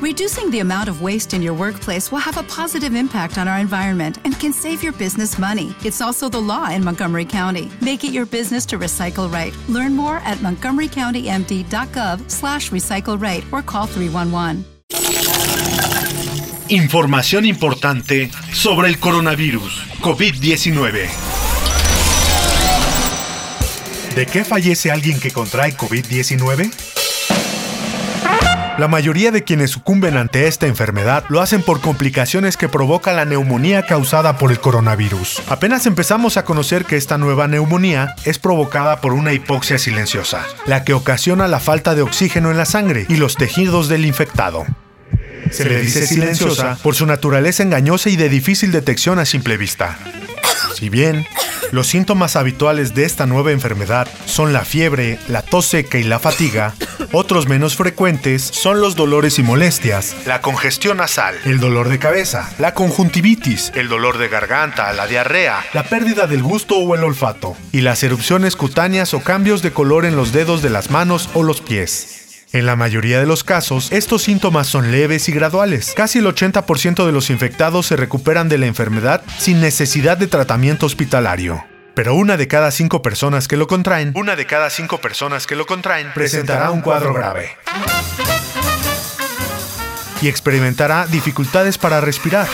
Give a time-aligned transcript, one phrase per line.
[0.00, 3.58] Reducing the amount of waste in your workplace will have a positive impact on our
[3.58, 5.74] environment and can save your business money.
[5.84, 7.68] It's also the law in Montgomery County.
[7.80, 9.52] Make it your business to recycle right.
[9.68, 14.64] Learn more at montgomerycountymd.gov slash recycle right or call 311.
[16.68, 21.08] Información importante sobre el coronavirus COVID-19.
[24.14, 26.97] ¿De qué fallece alguien que contrae COVID-19?
[28.78, 33.24] La mayoría de quienes sucumben ante esta enfermedad lo hacen por complicaciones que provoca la
[33.24, 35.42] neumonía causada por el coronavirus.
[35.48, 40.84] Apenas empezamos a conocer que esta nueva neumonía es provocada por una hipoxia silenciosa, la
[40.84, 44.64] que ocasiona la falta de oxígeno en la sangre y los tejidos del infectado.
[45.50, 49.98] Se le dice silenciosa por su naturaleza engañosa y de difícil detección a simple vista.
[50.76, 51.26] Si bien
[51.72, 56.20] los síntomas habituales de esta nueva enfermedad son la fiebre, la tos seca y la
[56.20, 56.74] fatiga,
[57.12, 62.50] otros menos frecuentes son los dolores y molestias, la congestión nasal, el dolor de cabeza,
[62.58, 67.56] la conjuntivitis, el dolor de garganta, la diarrea, la pérdida del gusto o el olfato,
[67.72, 71.42] y las erupciones cutáneas o cambios de color en los dedos de las manos o
[71.42, 72.46] los pies.
[72.52, 75.92] En la mayoría de los casos, estos síntomas son leves y graduales.
[75.94, 80.86] Casi el 80% de los infectados se recuperan de la enfermedad sin necesidad de tratamiento
[80.86, 81.62] hospitalario.
[81.98, 85.56] Pero una de cada cinco personas que lo contraen, una de cada cinco personas que
[85.56, 87.56] lo contraen, presentará un cuadro grave
[90.22, 92.46] y experimentará dificultades para respirar.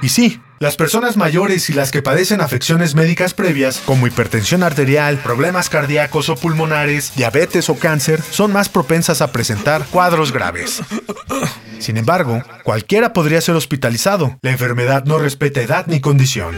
[0.00, 5.18] Y sí, las personas mayores y las que padecen afecciones médicas previas, como hipertensión arterial,
[5.18, 10.80] problemas cardíacos o pulmonares, diabetes o cáncer, son más propensas a presentar cuadros graves.
[11.78, 14.38] Sin embargo, cualquiera podría ser hospitalizado.
[14.40, 16.56] La enfermedad no respeta edad ni condición.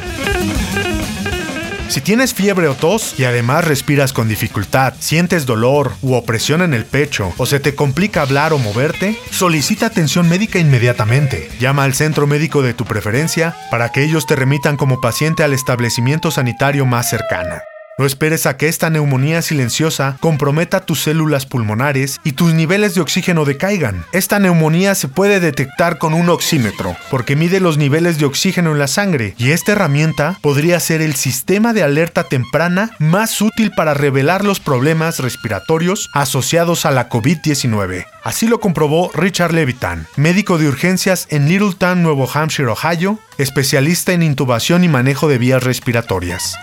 [1.89, 6.75] Si tienes fiebre o tos y además respiras con dificultad, sientes dolor u opresión en
[6.75, 11.48] el pecho o se te complica hablar o moverte, solicita atención médica inmediatamente.
[11.59, 15.55] Llama al centro médico de tu preferencia para que ellos te remitan como paciente al
[15.55, 17.56] establecimiento sanitario más cercano.
[17.98, 23.00] No esperes a que esta neumonía silenciosa comprometa tus células pulmonares y tus niveles de
[23.00, 24.04] oxígeno decaigan.
[24.12, 28.78] Esta neumonía se puede detectar con un oxímetro, porque mide los niveles de oxígeno en
[28.78, 33.94] la sangre, y esta herramienta podría ser el sistema de alerta temprana más útil para
[33.94, 38.06] revelar los problemas respiratorios asociados a la COVID-19.
[38.22, 44.22] Así lo comprobó Richard Levitan, médico de urgencias en Littleton, Nuevo Hampshire, Ohio, especialista en
[44.22, 46.54] intubación y manejo de vías respiratorias.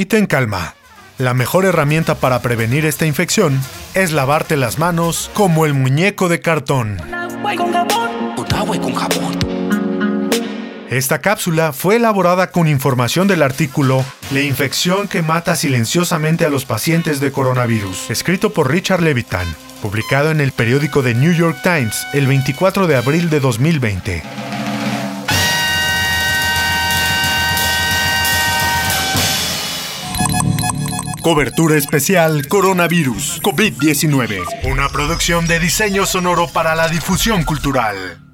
[0.00, 0.76] Y ten calma.
[1.18, 3.60] La mejor herramienta para prevenir esta infección
[3.92, 6.96] es lavarte las manos como el muñeco de cartón.
[10.88, 14.02] Esta cápsula fue elaborada con información del artículo
[14.32, 20.30] La infección que mata silenciosamente a los pacientes de coronavirus, escrito por Richard Levitan, publicado
[20.30, 24.49] en el periódico The New York Times el 24 de abril de 2020.
[31.20, 34.70] Cobertura especial Coronavirus COVID-19.
[34.70, 38.29] Una producción de diseño sonoro para la difusión cultural.